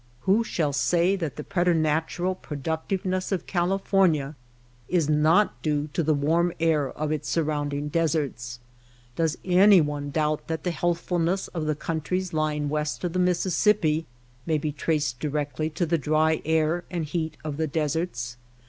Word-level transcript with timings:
Who 0.21 0.43
shall 0.43 0.73
say 0.73 1.15
that 1.17 1.35
the 1.35 1.43
preternatural 1.43 2.33
productiveness 2.33 3.31
of 3.31 3.45
California 3.45 4.35
is 4.87 5.07
not 5.07 5.61
due 5.61 5.89
to 5.93 6.01
the 6.01 6.15
warm 6.15 6.51
air 6.59 6.89
of 6.91 7.11
its 7.11 7.29
surrounding 7.29 7.87
des 7.89 8.07
erts? 8.17 8.57
Does 9.15 9.37
anyone 9.45 10.09
doubt 10.09 10.47
that 10.47 10.63
the 10.63 10.71
healthful 10.71 11.19
ness 11.19 11.49
of 11.49 11.67
the 11.67 11.75
countries 11.75 12.33
lying 12.33 12.67
west 12.67 13.03
of 13.03 13.13
the 13.13 13.19
Mississ 13.19 13.63
ippi 13.63 14.05
may 14.47 14.57
be 14.57 14.71
traced 14.71 15.19
directly 15.19 15.69
to 15.69 15.85
the 15.85 15.99
dry 15.99 16.41
air 16.45 16.83
and 16.89 17.05
heat 17.05 17.37
of 17.43 17.57
the 17.57 17.67
deserts. 17.67 18.37